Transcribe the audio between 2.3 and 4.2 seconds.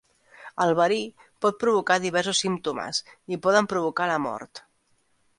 símptomes i poden provocar la